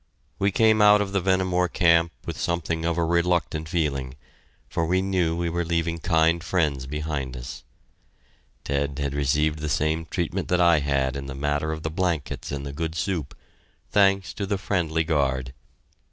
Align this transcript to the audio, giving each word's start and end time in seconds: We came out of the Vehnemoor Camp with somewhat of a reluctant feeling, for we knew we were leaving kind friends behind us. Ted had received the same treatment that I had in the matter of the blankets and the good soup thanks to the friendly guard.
We 0.39 0.49
came 0.51 0.81
out 0.81 0.99
of 0.99 1.11
the 1.11 1.21
Vehnemoor 1.21 1.69
Camp 1.71 2.11
with 2.25 2.35
somewhat 2.39 2.71
of 2.85 2.97
a 2.97 3.03
reluctant 3.05 3.69
feeling, 3.69 4.15
for 4.67 4.87
we 4.87 4.99
knew 4.99 5.35
we 5.35 5.47
were 5.47 5.63
leaving 5.63 5.99
kind 5.99 6.43
friends 6.43 6.87
behind 6.87 7.37
us. 7.37 7.63
Ted 8.63 8.97
had 8.97 9.13
received 9.13 9.59
the 9.59 9.69
same 9.69 10.07
treatment 10.07 10.47
that 10.47 10.59
I 10.59 10.79
had 10.79 11.15
in 11.15 11.27
the 11.27 11.35
matter 11.35 11.71
of 11.71 11.83
the 11.83 11.91
blankets 11.91 12.51
and 12.51 12.65
the 12.65 12.73
good 12.73 12.95
soup 12.95 13.37
thanks 13.91 14.33
to 14.33 14.47
the 14.47 14.57
friendly 14.57 15.03
guard. 15.03 15.53